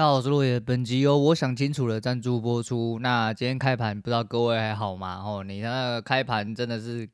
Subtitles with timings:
[0.00, 0.58] 大家好，我是落叶。
[0.58, 2.98] 本集由我想清楚了赞助播出。
[3.02, 5.22] 那今天开盘，不知道各位还好吗？
[5.22, 7.06] 哦，你那个开盘真的是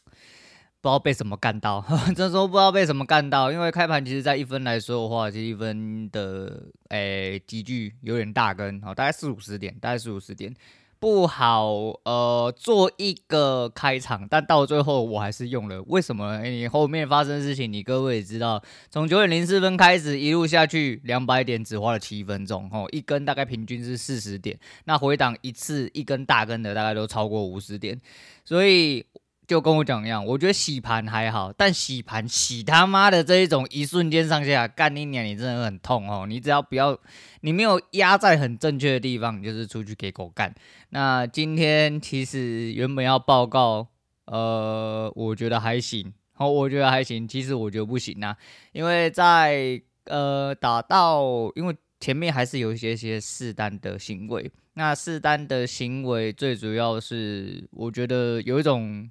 [0.00, 1.84] 不知道被什么干到，
[2.16, 3.52] 真说不知道被什么干到。
[3.52, 10.52] 因为开盘其实，在一分来说的话，其实一分的诶急剧有点大根，哦，大概四五十点，大概四五十点。
[10.98, 11.70] 不好，
[12.04, 15.82] 呃，做一个开场，但到最后我还是用了。
[15.88, 16.42] 为什么？
[16.42, 18.62] 你后面发生的事情，你各位也知道。
[18.90, 28.00] 从九点零四分开始，一路下去，两百点只花了七分钟，吼，一根大概平均是四十点，那回档一次一根大根的大概都超过五十点，
[28.44, 29.04] 所以。
[29.46, 36.26] 就跟我讲一样，我觉得洗盘还好，但洗盘洗他妈的这一种一瞬间上下干你娘，你真的很痛哦！
[36.26, 36.98] 你只要不要，
[37.42, 40.52] 你没有压在很正确的地方，你就是出去给狗干。
[40.88, 43.86] 那今天其实原本要报告，
[44.24, 47.28] 呃，我觉得还行，哦，我觉得还行。
[47.28, 48.36] 其实我觉得不行啊，
[48.72, 51.22] 因为在呃打到，
[51.54, 54.50] 因为前面还是有一些些试单的行为。
[54.74, 59.08] 那试单的行为最主要是，我觉得有一种。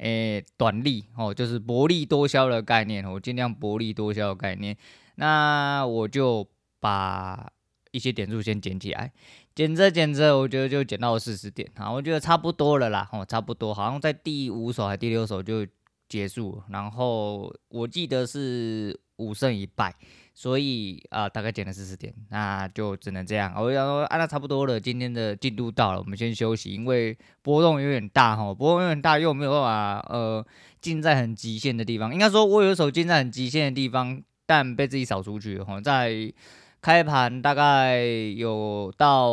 [0.00, 4.74] 诶、短利哦，就是薄利多销的概念，我尽量薄利多销的概念。
[5.16, 6.48] 那我就
[6.80, 7.52] 把
[7.90, 9.12] 一些点数先捡起来，
[9.54, 15.66] 捡着捡着，我觉得就捡到了四十点，好，我觉得差不多了啦，哦，差不多，好像在第五手还第六手就
[16.08, 19.94] 结束，然后我记得是五胜一败。
[20.32, 23.52] 所以啊、呃，大概减了四十点，那就只能这样。
[23.56, 30.42] 我想说，啊，那差不多了，今天的进度到了，我们先休息，因为波动有点大哈，波动有点大，又没有办法呃
[30.80, 32.10] 进在很极限的地方。
[32.10, 35.78] 应该说，我有一手进在很极限的地方，但被自己扫出去哈。
[35.78, 36.32] 在
[36.80, 39.30] 开盘大概有到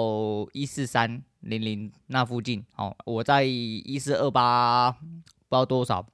[0.52, 5.12] 一四三零零那附近，哦，我在一四二八不知
[5.52, 6.06] 道多少。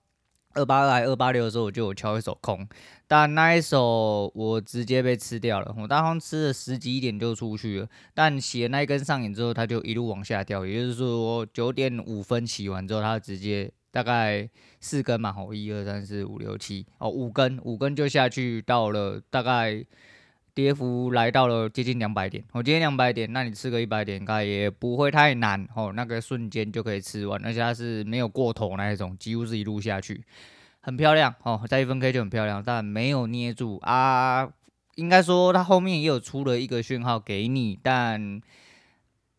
[0.54, 2.68] 二八二还二八六的时候，我就有敲一手空，
[3.08, 5.76] 但那一手我直接被吃掉了。
[5.78, 10.66] 我当时吃了十几点就出去了，但洗了那一根上影之后，它就一路往下掉。
[10.66, 14.50] 也就是说，九点五分起完之后，它直接大概
[14.80, 19.86] 四根嘛，吼，一二三四五六七，哦，五根，五根就下去到了大概。
[20.56, 25.68] 跌幅来到了接近两百点，我今天两百点，那你吃个一百点应该也不会太难。
[25.76, 30.24] 哦，那个瞬间就可以吃完，而且它是没有过头那一种，几乎是一路下去，
[30.80, 31.34] 很漂亮。
[31.42, 33.78] 哦，在一分 K 就很漂亮，但没有捏住。
[33.78, 34.48] 啊，
[34.96, 38.40] 应该说它后面也有出了一个讯号给你，但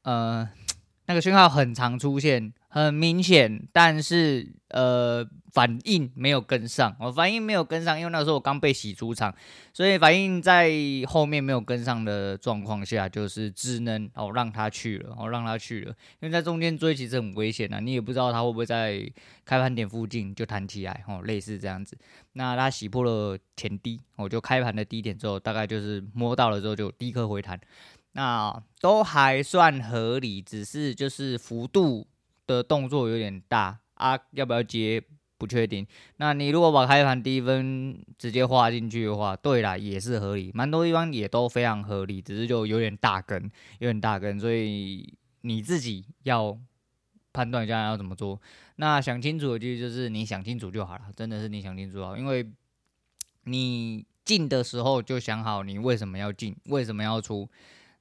[0.03, 0.49] 呃，
[1.07, 2.53] 那个讯号很常出现。
[2.75, 6.93] 很明显，但是呃，反应没有跟上。
[6.99, 9.33] 我反应没有跟上，因为那时候我刚被洗出场，
[9.73, 10.73] 所以反应在
[11.07, 15.91] 后面没有跟上的状况下，就是只能哦让他去了，哦让他去了。
[16.19, 19.09] 因为在中间追其实很危险的，你也不知道他会不会在
[19.45, 21.97] 开盘点附近就弹起来，哦类似这样子。
[22.33, 27.61] 那他洗破了前低，我就开盘的低点之后，大概就是摸到了之后就立刻回弹，
[28.15, 32.09] 那都还算合理，只是就是幅度。
[32.47, 35.03] 的动作有点大啊，要不要接
[35.37, 35.87] 不确定。
[36.17, 45.13] 那你如果把开盘低分直接画进去的话，对啦，也是合理，蛮多地方也都非常合理，只是就有点大根，有点大根，所以
[45.43, 46.57] 你自己要
[47.33, 48.41] 判断一下要怎么做。
[48.77, 52.49] 那想清楚的其实就是你想清楚就好了，真的是你想清楚好，因为
[53.45, 57.49] 你进的时候就想好你为什么要进，为什么要出。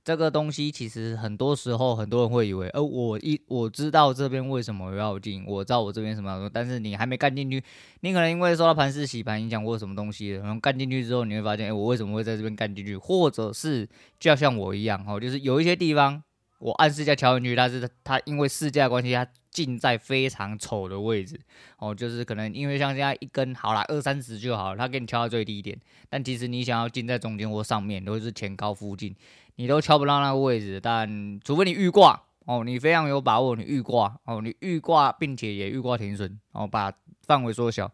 [0.03, 7.63] 这个东西其实很多时候很多人会以为，呃，我一我知道这边为什么要进，我知道我这边什么，但是你还没干进去，
[8.01, 12.97] 你可能因为受到盘势洗盘影响或什么东西，然后干进去之后，你会发现，哎，我为什么会在这边干进去？
[12.97, 13.87] 或者是
[14.19, 16.21] 就要像我一样，哦，就是有一些地方
[16.59, 21.39] 我按市价敲进去，但是它因为市价关系，它进在非常丑的位置，
[21.77, 29.15] 哦，就是可能因为像现在一根好啦，二三十就好了，它给你敲到最低点，但其实你想要进在中间或上面，都是前高附近。
[29.55, 36.91] 你都敲不到那个位置，但除非你预挂哦，你非常有把握，你预挂哦，你预挂，并且也预挂停损哦，把
[37.21, 37.91] 范围缩小。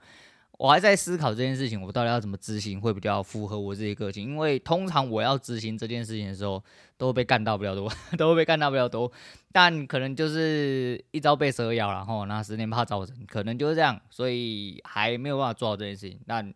[0.57, 4.27] 我还在思考这件事情，我到底要怎么执行会比较符合我自己个性？
[4.27, 6.61] 因为通常我要执行这件事情的时候，
[6.97, 9.09] 都会被干到比较多， 都会被干到比较多。
[9.53, 16.19] 但可能就是一朝被蛇咬然后，那十年怕草绳，可能就是这样，所以还没有办法做到这件事情。
[16.27, 16.53] 但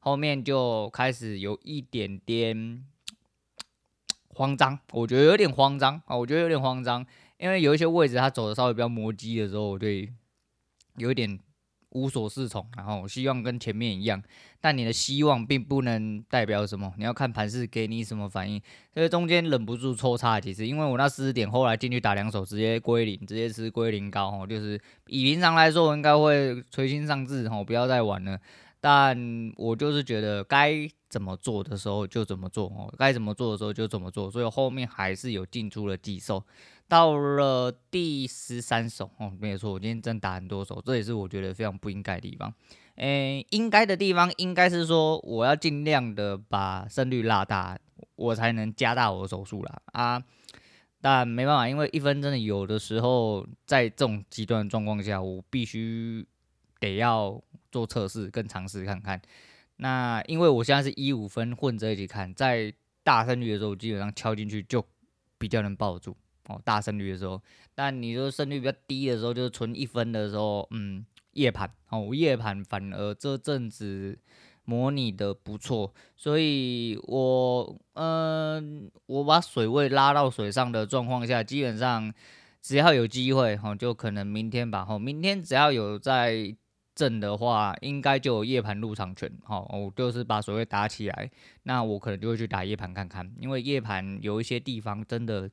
[0.00, 2.84] 后面就开始有一点点。
[4.38, 7.04] 慌张，我觉得有点慌张啊，我觉得有点慌张，
[7.38, 10.08] 因为有一些位置它走的稍微比较磨叽的时候，我对
[10.96, 11.36] 有一点
[11.90, 14.22] 无所适从，然后希望跟前面一样，
[14.60, 18.62] 但你的希望并不能代表什么，你要看盘势给你什么反应，
[18.94, 28.38] 所以中间忍不住抽插几次，因为我那四十点后来进去打两手，直接归零，直接吃归零高，就是以平常来说，我应该会垂心丧志，吼，不要再玩了。
[28.80, 36.44] 但我就是觉得该怎么做的时候就怎么做哦，该怎么做的时候就怎么做，所以后面还是有进出了几手，
[36.86, 42.52] 到了第十三手哦，没错，我今天真打很多手，这也是我觉得非常不应该的地方。
[42.96, 47.78] 诶，应该的地方应该是说我要尽量的把胜率拉大，
[48.16, 50.22] 我才能加大我的手速啦啊，
[51.00, 56.26] 但没办法，因为一分真的有的时候在这种极端的状况下，我必须
[56.80, 57.40] 得要
[57.70, 59.22] 做测试跟尝试看看。
[59.80, 64.84] 那因为我现在是一五分混着一起看，在大胜率的时候，基本上敲进去就
[65.38, 66.16] 比较能抱住
[66.48, 66.60] 哦。
[66.64, 67.40] 大胜率的时候，
[67.76, 74.18] 但你说胜率比较低的时候，就是存一分的时候，嗯，夜盘哦，夜盘反而这阵子
[74.64, 82.12] 模拟的不错，所以我嗯、我把水位拉到水上的状况下，基本上
[82.60, 86.56] 只要有机会哈，就可能明天吧，哦，明天只要有在。
[86.98, 89.30] 正的话，应该就有夜盘入场权。
[89.44, 91.30] 好，我就是把所谓打起来，
[91.62, 95.48] 那我可能就会去打夜盘看看，因为夜盘有一些地方真的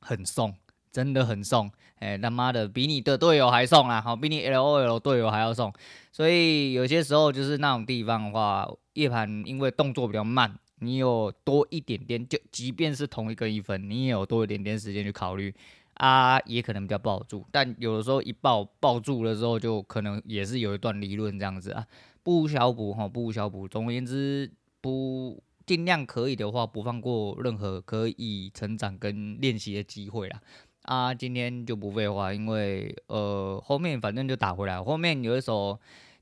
[0.00, 0.52] 很送，
[0.90, 1.70] 真的很送。
[2.00, 4.00] 哎，他妈的，比你的队友还送啊！
[4.00, 5.72] 好，比你 LOL 队友还要送。
[6.10, 15.54] 所以有些时候就是那种地方的话，夜盘因为动作比较慢，你有多一点点，就即便是同一个一分，你也有多一点点时间去考虑。
[16.02, 21.86] 啊，也可能比较抱住，但有的时候一抱抱住了之后，就可能也是有一段理论这样子啊，
[22.24, 23.68] 不无小补哈，不无小补。
[23.68, 24.50] 总而言之，
[24.80, 30.40] 不尽量可以的话，不放过任何可以成长跟练习的机会啦。
[30.82, 35.78] 啊，今天就不废话，因为呃后面反正就打回来，后面有一手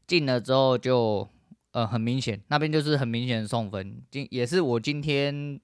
[0.06, 1.26] 进了之后就
[1.72, 5.58] 呃很明显，那边就是很明显送分，今也是我今天。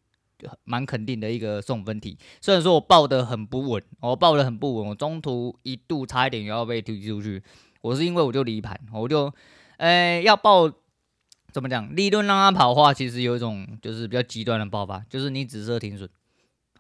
[0.65, 7.43] 蛮肯定的一个送分题，虽然说我抱得很不稳，我抱得很不稳，我中途一度差一点又要被踢出去，
[7.81, 9.33] 我是因为我就离盘，我就，
[9.79, 10.71] 呃、要抱，
[11.53, 11.95] 怎么讲？
[11.97, 16.09] 利润让他跑的话，其实有一种就是比较极端的爆发，就是你只设停损，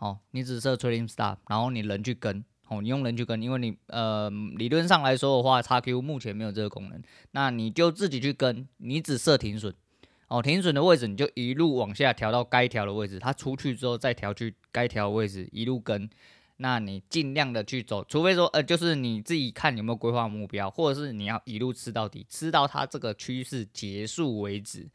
[0.00, 9.74] 哦，你只设 trading stop，然后你人去跟，哦，你用人去跟，因为你，呃，理论上来说的话，XQ 目前没有这个功能，那你就自己去跟，你只设停损。
[10.28, 16.08] 哦，停损的位置你就一路往下调到该调的位置，它出去之后再调去该调的位置，一路跟。
[16.58, 24.88] 那你尽量的去走，除非说呃，就是你自己看有没有规划目标，或者是你要一路吃到底，吃到它这个趋势结束为止，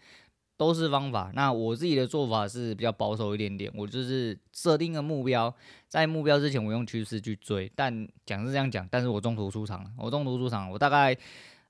[0.58, 1.32] 都是方法。
[1.36, 5.54] 那我自己的做法是比较保守一点点，我就是设定个目标，
[5.88, 7.72] 在目标之前我用趋势去追。
[7.76, 11.16] 但讲是这样讲，但是我中途出场了，我中途出场，我大概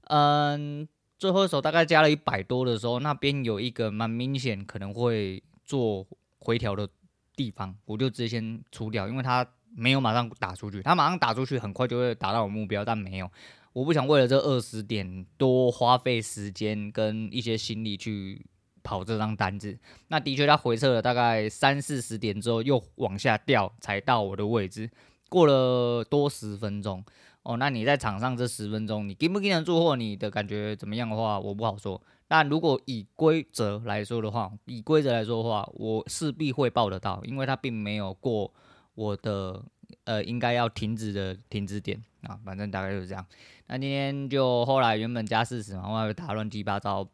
[0.06, 0.88] 嗯。
[1.22, 6.04] 最后一手大概加了一百多的时候，那边有一个蛮明显可能会做
[6.40, 6.90] 回调的
[7.36, 13.30] 地方，我就直接先出掉，因为他没有马上打出去，他马上打出去很快就会达到我目标，但没有，
[13.72, 18.44] 我不想为了这二十点多花费时间跟一些心力去
[18.82, 19.78] 跑这张单子。
[20.08, 24.90] 那的确，他回撤了大概三四十点之后又往下掉，才到我的位置，
[25.30, 27.06] 过了多十分钟。
[27.44, 32.00] 哦，那你在场上这十分钟，你盯不盯得住，或你的感觉怎么样的话，我不好说。
[32.28, 38.54] 但如果以规则来说的话，以规则来说的话，我势必会报得到，因为他并没有过
[38.94, 39.64] 我的
[40.04, 42.40] 呃应该要停止的停止点啊。
[42.46, 43.26] 反正大概就是这样。
[43.68, 47.08] 那今天就后来原本加四十嘛，后来打乱七八糟，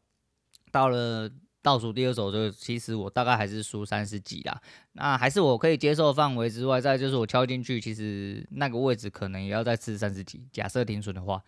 [0.72, 1.32] 到了。
[1.68, 4.62] 倒数第二手就其实我大概还是输三十几啦，
[4.94, 6.80] 那还是我可以接受范围之外。
[6.80, 10.48] 再就是我敲进去，其实那个位置可能也要再吃三十几。
[10.50, 11.44] 假设停损的话，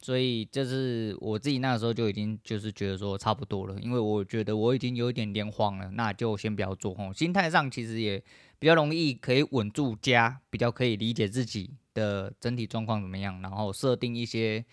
[0.00, 7.12] 所以就是我自己那个时候就已经就是觉得说差不多了，因为我觉得我已经有一点点慌了，那就先不要做哦。
[7.12, 8.22] 心态上其实也
[8.60, 14.64] 比较容易可以稳住家，比较可以理解自己的整体状况怎么样，然后设定一些。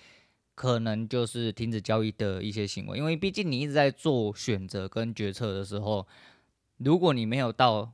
[0.54, 6.08] 可能就是停止交易的一些行为，因为毕竟你一直在做选择跟决策的时候，
[6.78, 7.94] 如果你没有到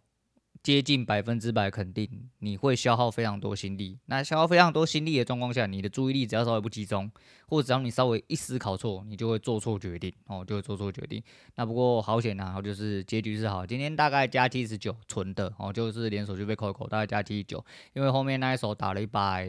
[0.63, 3.99] 接近百分之百肯定，你会消耗非常多心力。
[4.07, 7.09] 那消耗非常多心力的状况下，你的注意力只要稍微不集中，
[7.47, 11.23] 或者只要你稍微一思考错，你就会做错决定哦，就会做错决定。
[11.55, 19.47] 那不过好险啊，就是结局是好，今天大概加七十九纯的哦，就是连手续费扣一扣，大概加七十九，因为后面那一手打了一百。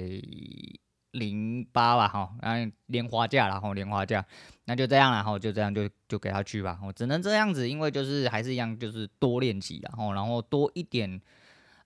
[1.13, 4.25] 零八吧，哈，然后莲花架然后莲花架，
[4.65, 11.21] 那就这样了，哈，就这样就就给他去吧，我只能这样子，因为就是还是一样，就是多练习，然后然后多一点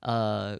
[0.01, 0.59] 呃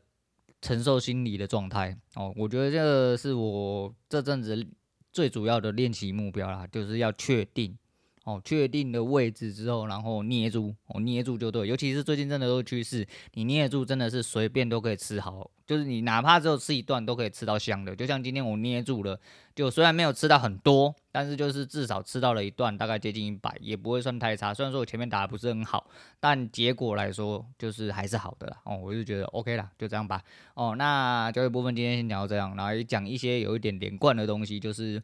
[0.61, 4.67] 承受心理的状态，哦，我觉得这个是我这阵子
[5.13, 7.77] 最主要的练习目标啦，就是要确定
[8.25, 11.67] 哦，确定的位置之后，然后捏住，哦，捏住就对。
[11.67, 17.97] 尤其是最近真的都是趋势，你捏住真的是随便都可以吃好，就是你哪怕只有吃一段都可以吃到香的。
[17.97, 19.19] 就像今天我捏住了，
[19.57, 24.55] 就虽然没有吃到很多，但是就是至少吃到了一段，大概接近一百，也不会算太差。
[24.55, 28.57] 虽然说我前面打的不是很好，但结果来说就是还是好的啦。
[28.63, 30.23] 哦，我就觉得 OK 啦，就这样吧。
[30.55, 35.03] 哦，那交易部分今天先聊这样，来讲一些有一点连贯的东西，就是。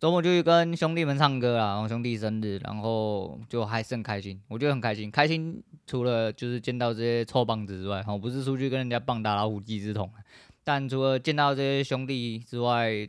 [0.00, 5.10] 周末就去跟兄弟们唱歌啊，然后兄弟生日，然后就还是很开心，我觉得很开心。
[5.10, 10.08] 开心除了就是见到这些臭棒子之外，我不是出去跟人家棒打老虎机之痛，
[10.62, 13.08] 但除了见到这些兄弟之外，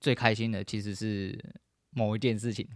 [0.00, 1.36] 最开心的其实是
[1.90, 2.68] 某一件事情，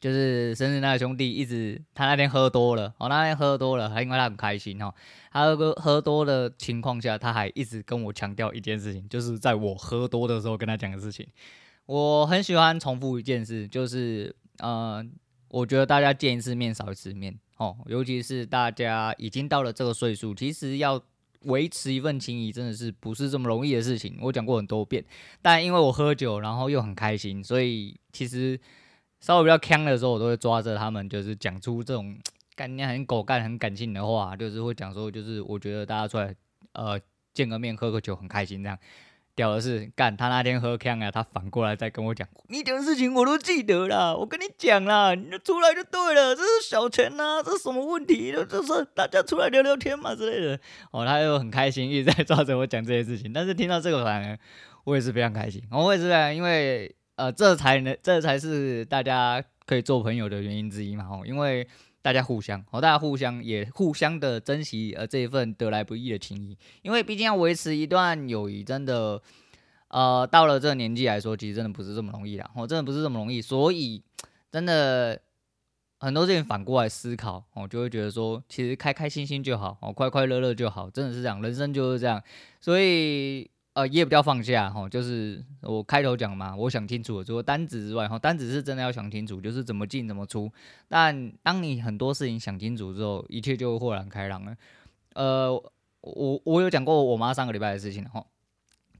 [0.00, 4.94] 就是生日那个兄弟一直他那天喝多了，哦，那天喝多了，还因为他很开心哈，
[5.32, 11.26] 他喝喝多的情况下，他还一直跟我强调一件事情，就是在我喝多的时候跟他讲的事情。
[11.86, 15.04] 我很喜欢重复一件事，就是呃，
[15.48, 21.00] 我觉得大家见一次面少一次面哦，尤其是大家已经到了这个岁数，其实要
[21.42, 24.18] 维持一份情谊，真的是不是这么容易的事情。
[24.22, 25.04] 我讲过很多遍，
[25.42, 28.58] 但因为我喝酒，然后又很开心，所以其实
[29.20, 32.16] 稍微比较锵的时候，我都会抓着他们，就是讲出这种
[32.56, 36.34] 干人家很狗干、很感性的话，就是会讲说，就是我觉得大家出来
[36.72, 36.98] 呃
[37.34, 38.78] 见个面、喝个酒很开心这样。
[39.36, 48.32] 屌的是，干他那天喝锵啊，他反过来再跟我讲，你讲的事情我都记得啦，我跟你讲啦，你就出来就对了，这是小钱呐、啊，这是什么问题？
[48.32, 50.60] 就是大家出来聊聊天嘛之类的。
[50.92, 53.32] 哦，他又很开心，一直在抓着我讲这些事情。
[53.32, 54.38] 但是听到这个反而
[54.84, 55.62] 我也是非常开心。
[55.70, 61.04] 我也是这样，因为呃，这才能，这才是大家可以做朋友的原因之一嘛。
[61.10, 61.66] 哦，因为。
[62.04, 69.22] 大家互相，哦，大家互相也互相的珍惜呃这一份得来不易的情谊，因为毕竟要维持一段友谊，真的，
[69.88, 74.02] 呃，到了这个年纪来说，其实真的不是这么容易啦，哦，真的不是这么容易，所以
[74.52, 75.18] 真的
[75.98, 82.22] 很多事情反过来思考，哦，就会觉得说，其实开开心心就好，哦，快快乐乐就好，真的是这样，人生就是这样，
[82.60, 83.50] 所以。
[83.74, 90.50] 呃，也不叫放下哈，就是我开头讲嘛，我想清楚了，除了单子之外，哈，单子是真的要想清楚，就是怎么进怎么出。
[90.88, 94.56] 但当你很多事情想清楚之后，一切就豁然开朗了。
[95.14, 95.52] 呃，
[96.02, 98.24] 我我有讲过我妈上个礼拜的事情哈，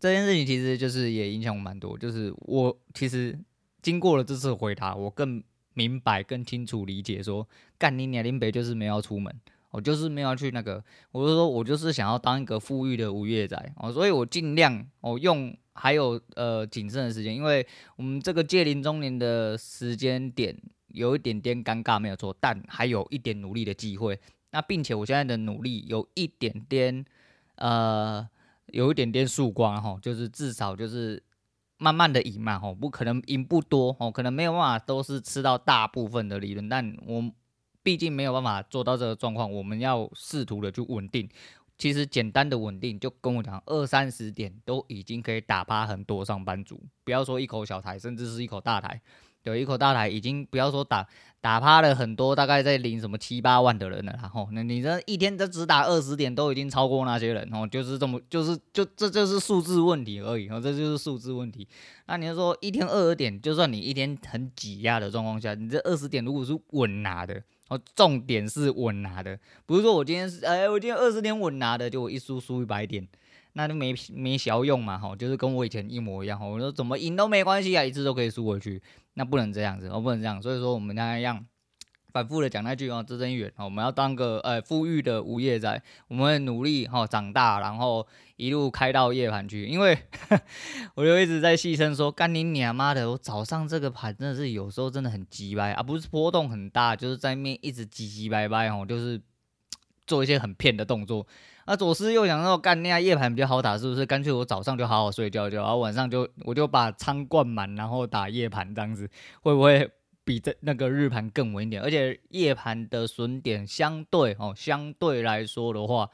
[0.01, 3.39] 这件事情其实就是也影响我蛮多，就是我其实
[3.81, 5.41] 经过了这次回答，我更
[5.75, 9.33] 明白、更清楚理解说，干你娘林北就是没有要出门。
[9.75, 17.67] 我就是没有去那个，我是说，我就是想要当一个富裕的无业仔哦，所以我尽量哦用还有呃谨慎的时间，因为
[17.97, 20.57] 我们这个届龄中年的时间点
[20.93, 24.17] 有一点点尴尬没有错，但还有一点努力的机会。
[24.53, 27.05] 那并且我现在的努力有一点点
[27.57, 28.25] 呃
[28.67, 31.21] 有一点点曙光哈，就是至少就是
[31.79, 37.33] 慢慢的赢嘛吼，不可能赢不多哦，可能没有办法都是吃到大部分的利润，但我。
[37.85, 41.29] 毕竟没有办法做到这个状况，我们要试图的去稳定。
[41.77, 46.81] 其实简单的稳定，就跟我讲，二三十点都已经可以打趴很多上班族。
[47.05, 49.03] 不要说一口小台，甚至是一口大台，
[49.43, 51.05] 有一口大台已经不要说打
[51.41, 54.17] 打趴了很多，大概在领什么七八万的人了。
[54.23, 61.67] 然后，那你这一天都只打二十点，都已经超过那些人哦，就是这么，就是就这就是数字问题而已哦，这就是数字问题。
[62.07, 67.43] 那你说一天二十点，就算你一天很挤压的状况下，你这二十点如果是稳拿的。
[67.95, 73.07] 重点是稳拿的，不是说我今天是，哎，我今天二十点稳拿的，就我一输输一百点，
[73.55, 78.83] 那就没没小用嘛，吼，就是跟我以前一模一样，吼，我说怎么赢都没关系啊，一次都可以输回去，
[79.15, 81.45] 那不能这样子，哦，不能这样，所以说我们那样。
[82.15, 88.07] 反复的讲那句哦，这真远哦，我们要当个呃富裕的无业仔，我们会努力哈、哦、长大，然后
[88.37, 89.67] 一路开到夜盘去。
[89.67, 89.99] 因为
[90.95, 99.21] 我就一直在细声说，干你娘妈的，我早上这个盘真的是有时候真的很鸡掰啊，不是波动很大，就是在面一直急急掰掰哦，就是
[100.07, 101.27] 做一些很骗的动作。
[101.65, 104.07] 啊，左思右想说，干那样夜盘比较好打，是不是？
[104.07, 109.11] 干脆我早上就好好睡觉，就然后晚上就我就把仓灌满，然后打夜盘这样子，
[109.43, 109.91] 会不会？
[110.25, 116.11] 比这那个日盘更稳一点，而且夜盘的损点相对哦，相对来说的话。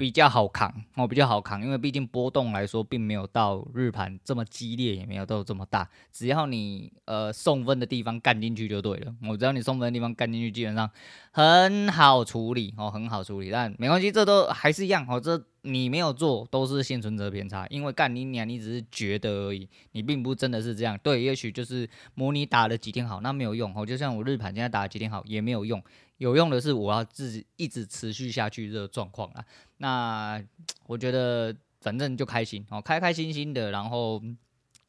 [0.00, 5.86] 比较好扛哦，比较好扛，因为毕竟波动来说，并没有到日盘这么激烈，也没有到这么大。
[6.10, 9.14] 只要你呃送分的地方干进去就对了。
[9.28, 10.90] 我只要你送分的地方干进去，基本上
[11.32, 13.50] 很好处理哦，很好处理。
[13.50, 15.20] 但没关系，这都还是一样哦。
[15.20, 20.98] 这你没有做，都是幸存者偏差，因为干你娘，你只是觉得而已，你并不真的是这样。
[21.02, 23.84] 对，也许就是模拟打了几天好，那没有用哦。
[23.84, 25.82] 就像我日盘现在打了几天好，也没有用。
[26.20, 29.42] 有用的是，我要自己一直持续下去这个状况啊。
[29.78, 30.42] 那
[30.86, 34.22] 我觉得反正就开心哦，开开心心的，然后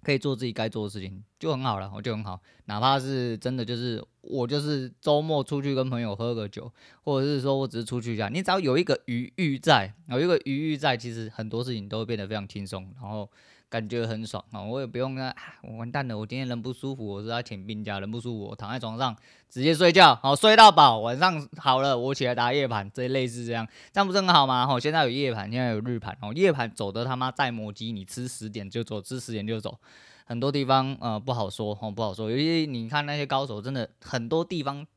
[0.03, 2.39] 可以做自己该做的事情，就很好了，我就很好。
[2.65, 6.71] 哪怕是真的，就是我就是周末出去跟朋友喝个酒，
[7.03, 13.27] 或者是说我只是出去一下，你只要有一个余裕在，有一个余裕在，其实很多事情都会变得非常轻松，然后
[13.69, 14.61] 感觉很爽啊。
[14.61, 19.15] 我也不用啊，我完蛋了，我今天人不舒服，我是要请病假，人不舒服，我躺在床上
[19.49, 24.67] 直接睡觉，好睡到饱，晚上好了，我起来打夜盘，这类似这样，这样不是很好吗？
[24.67, 29.79] 吼，现在有夜盘，现在有日盘，哦，夜盘走的他妈再磨叽，你吃十点就走，吃十点就走。
[30.31, 32.31] 很多地方呃不好说哦，不好说。
[32.31, 34.87] 尤其你看那些高手，真的很多地方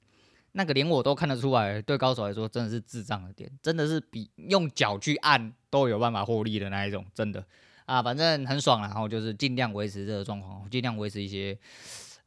[0.53, 7.45] 那个连我都看得出来，对高手来说真的是智障的点，真的是比用脚去按都有办法获利的那一种，真的
[7.85, 11.59] 啊，反正很爽，然后就是尽量维持这个状况，尽量维持一些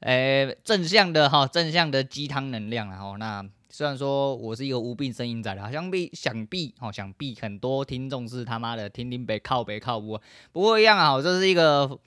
[0.01, 10.19] 呃、正向的哈正向的鸡汤能量，然后那虽然说我是一个无病呻吟仔啦，想必想必哦想必很多听众是他妈的听听北靠北靠不
[10.51, 11.97] 不过一样啊，这是一个。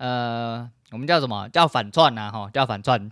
[0.00, 2.30] 呃，我们叫什么叫反串呐？
[2.32, 3.10] 哈，叫反串，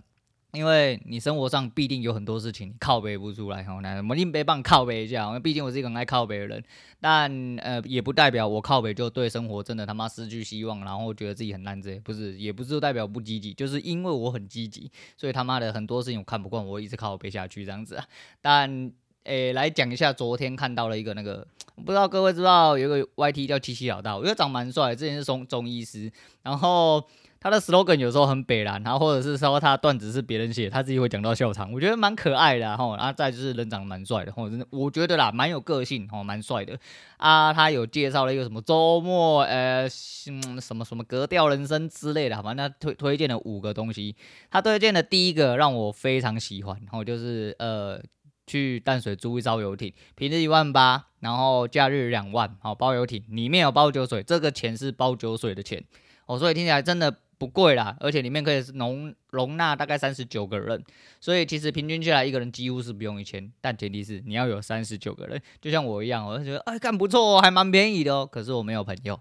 [0.53, 3.79] 因为你生活上必定有很多事情靠背不出来哈。
[3.81, 6.63] 那我拎背棒靠背一下，因为毕竟我是一个很爱靠背的人。
[6.99, 18.05] 但呃，也不代表我靠北就对生活真的他妈失去希望，然后觉得自己很烂这不是，也不是代表不积极，就是因为我很积极，所以他妈的很多事情我看不惯，我一直靠背下去这样子啊。
[18.41, 18.91] 但
[19.29, 21.45] 诶，来讲一下昨天看到了一个那个，
[21.85, 27.03] 不知道各位知道有个 YT 叫七七老大，我觉得长蛮帅，之前是中中医师，然后
[27.39, 36.75] 他的 slogan 有时候很北烂，然后或者是说他段子是别人写，他自己会讲到笑场，我觉得蛮可爱的，然后然后再就是人长得蛮帅的，或者我觉得啦蛮有个性，哦蛮帅的
[37.17, 39.85] 啊，他有介绍了一个什么周末呃
[40.27, 44.15] 嗯什么什么格调人生之类的，反正他推推荐了五个东西，
[44.49, 48.01] 他推荐的第一个让我非常喜欢，然后就是呃。
[48.49, 55.83] 去淡水租一艘游艇，平日一万八，然后假日两万，好包游艇，里面有包酒水，这个钱是包酒水的钱，
[56.25, 60.83] 哦，所以听起来真的不贵啦，而且里面可以容容纳大概三十九个人，
[61.21, 69.19] 所以其实平均下来一个人几乎是不用一千，但前提是你要有三十九个人，就像我一样，我就觉得哎，干不错，还蛮便宜的哦，可是我没有朋友，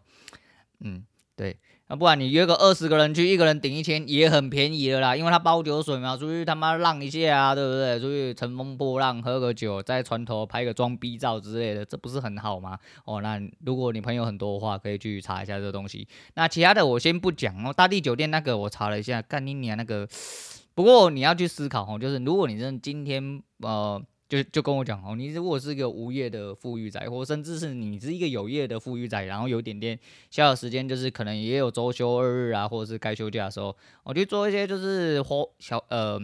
[0.81, 1.05] 嗯，
[1.37, 1.59] 对。
[1.89, 7.99] 那，不然你约个二十个人去，一个人顶一千也很便宜了啦，因为他包酒水嘛，出去他妈浪一下啊，对不对？
[7.99, 12.79] 出去乘风破浪，喝个酒，在船头拍个装逼照之类的，这不是很好吗？
[13.07, 16.07] 哦，那如果你朋友很多的话，可以去查一下这东西。
[16.35, 17.73] 那其他的我先不讲哦。
[17.73, 20.07] 大地酒店那个我查了一下，干你娘那个，
[20.75, 24.03] 不过你要去思考哦，就是如果你真的今天呃。
[24.29, 29.99] 就就跟我讲哦，你如果是一个无业的富裕仔，或甚至是你是一个有业的富裕仔，然后有点点
[30.31, 36.21] 小时间，就是可能也有周休二日啊，或者是该休假的时候，我去做一些就是花小呃，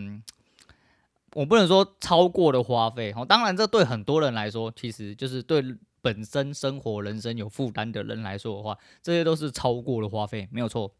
[1.32, 3.24] 我不能说超过的花费哦。
[3.24, 5.64] 当然，这对很多人来说，其实就是对
[6.02, 10.92] 本身生活人生有负担的人来说的话，这些都是超过的花费，没有错。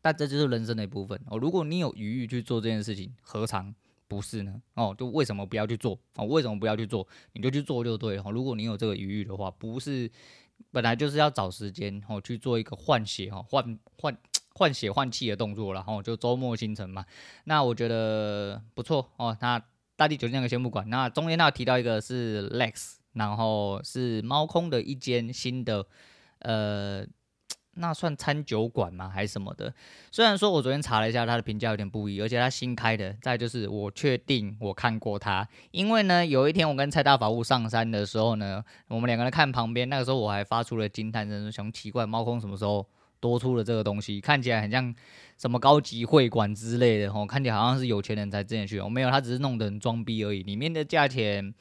[0.00, 1.36] 但这就是人生的一部分哦。
[1.36, 3.74] 如果你有余裕去做这件事情，何尝？
[4.08, 5.98] 不是呢，哦，就为什么不要去做？
[6.16, 7.06] 哦，为什么不要去做？
[7.34, 8.24] 你就去做就对了。
[8.32, 10.10] 如果你有这个余裕的话，不是
[10.72, 14.16] 本来就是要找时间哦去做一个换血哈换换
[14.54, 17.04] 换血换气的动作，然后就周末行程嘛。
[17.44, 19.36] 那我觉得不错哦。
[19.40, 19.62] 那
[19.94, 25.86] 大地酒店那个先不管，那中间那提到一个是 Lex，然后是猫空的一间新的
[26.38, 27.06] 呃。
[27.78, 29.08] 那算餐酒馆吗？
[29.08, 29.72] 还是什么的？
[30.10, 33.14] 虽然说我昨天查了一下，他的评价有点不一，而且他新开的。
[33.22, 42.86] 再就是我确定我看过他，因为呢，有一天我跟蔡大法务上山的时候呢，我们两个人看旁边，那个时候我还发出了惊叹声，想奇怪猫空什么时候
[43.20, 44.94] 多出了这个东西，看起来很像
[45.36, 48.80] 什么高级会馆之类的，吼，看起来好像是有钱人才进得去。
[48.80, 51.54] 我没有，他只是弄得很装逼而已，里面的价钱，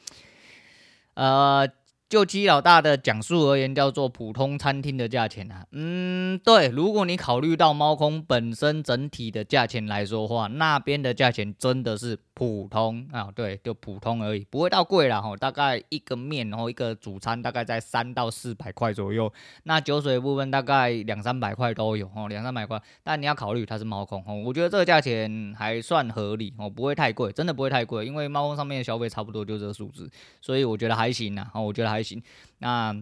[1.13, 1.67] 呃。
[2.09, 5.65] 就鸡老大的讲述而言，叫做普通餐厅的价钱啊。
[5.71, 15.35] 嗯，对，如果你考虑到猫空本身整体的价钱来说的话，那边的价钱真的是普通啊，对，就普通而已，不会到贵了哈。
[15.35, 19.33] 大概一个面，然后一个主餐大概在三到四百块左右。
[19.63, 22.79] 那酒水部分大概两三百块都有哦，两三百块。
[23.01, 30.07] 但你要考虑它是猫空哦，我觉得这个价钱还算合理哦，不会太贵，真的不会太贵，因为猫空上面的消费差不多就这个数字，
[30.39, 31.49] 所以我觉得还行啊。
[31.55, 31.87] 我觉得。
[31.87, 32.21] 还行，
[32.57, 32.93] 那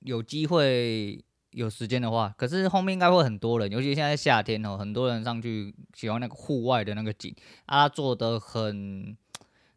[0.00, 7.34] 有机会有时间的话，可是后面应该会很多人，尤其现在夏天哦，很多人上去喜欢那个户外的那个景
[7.66, 9.16] 啊，做的很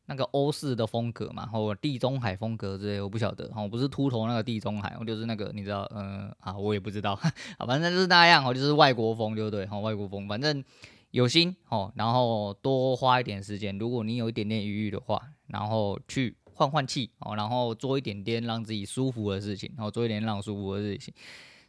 [0.07, 7.15] 那个欧式的风格嘛，或地中海风格之类，我不晓得，我不是秃头那个地中海，我就是那个你知道，嗯啊，我也不知道，
[7.67, 9.65] 反正就是那样，我就是外国风，对不对？
[9.67, 10.63] 好，外国风，反正
[11.11, 16.37] 有心哦，然后多花一点时间，如果你有一点点余裕的话，然后去。
[16.57, 21.13] 换换气哦，然后做一点点让自己舒服的事情，然后做一点让舒服的事情。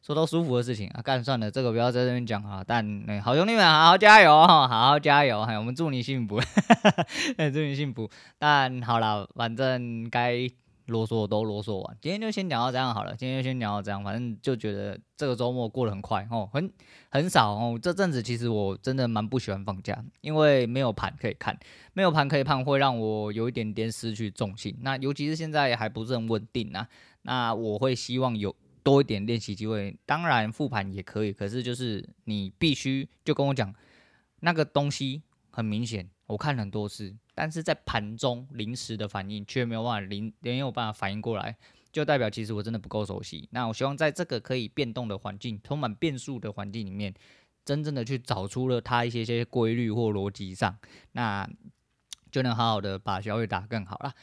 [0.07, 2.63] 说到舒服的事情啊，干算了，这个不要在这边讲啊。
[2.65, 6.41] 但、好兄弟们，好好加油哈，好好加油，还我们祝你幸福，
[7.53, 8.09] 祝你幸福。
[8.39, 10.49] 但好了，反正该。
[10.87, 13.13] 啰嗦都啰嗦完，今天就先讲到这样好了。
[13.17, 16.73] 今天就先讲到这样，反正就觉得这个周末过得很快哦，很
[17.11, 17.77] 很少哦。
[17.83, 21.59] 这阵子其实我真的蛮不喜欢放假，因为没有盘可以看，
[21.93, 24.79] 没有盘可以看会让我有一点点失去重心。
[24.83, 26.87] 那尤其是现在还不是很稳定啊，
[27.23, 28.55] 那我会希望有
[28.87, 29.99] 多一点练习机会。
[30.07, 33.75] 当然复盘也可以，可是就是你必须就跟我讲
[34.39, 37.13] 那个东西很明显，我看很多次。
[37.35, 41.57] 但是在盘中临时的反应却没有办法临没有办法反应过来，
[41.91, 43.49] 就代表其实我真的不够熟悉。
[43.51, 47.13] 那我希望在这个可以变动的环境、充满变数的环境里面，
[47.65, 50.79] 真正的去找出了它一些些规律或逻辑上，
[51.11, 51.45] 那
[52.31, 54.15] 就能好好的把小雨打更好了。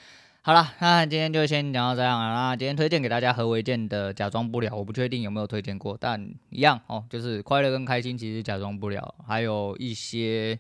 [0.46, 2.34] 好了，那今天就先讲到这样了。
[2.34, 10.60] 那今天推荐给大家何为健的《假装不了》，我不确定有没有推荐过，但一样哦，就是快乐跟开心其实假装不了，还有一些。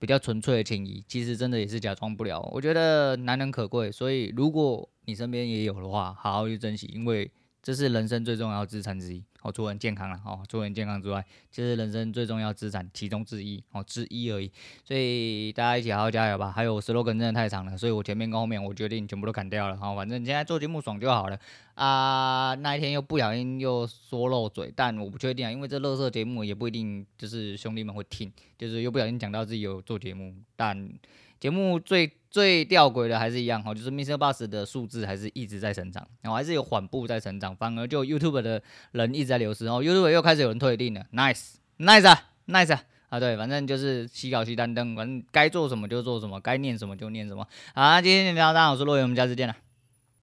[0.00, 2.40] 比较纯粹的情谊，其实真的也是假装不了。
[2.52, 7.28] 我觉得难能可贵，所以如果你身边也有的话，好好去珍惜，因为
[7.62, 9.24] 这是人生最重要资产之一。
[9.42, 14.50] 哦，除了健康了哦，除了健康之外，这是人生最重要资产其中之一哦，之一而已。
[14.84, 16.50] 所以大家一起好好加油吧。
[16.50, 19.76] 还有 slogan 真的太长了，所以我前面跟后面我决定全部都砍掉了。
[19.76, 21.38] 好，反正现在做节目爽就好了
[21.74, 22.52] 啊。
[22.56, 30.90] 那一天又不小心又说漏嘴，但我不确定啊，因为这乐色节目也不一定就是兄弟们会听，就是又不小心讲到自己有做节目，但。
[31.40, 38.62] 节目最最吊诡的还是一样哈，就是 Mister Bus 的数字还是一直在成长，然后还是有缓步在成长，反而就 YouTube 的
[38.92, 49.54] 人一直在流失，然后 YouTube 又开始有人退订了，nice nice nice 啊，对，反正就是西搞西单登，反正该做什么就做什么，该念什么就念什么，好，今天就聊到这，我是洛言，我们下次见了。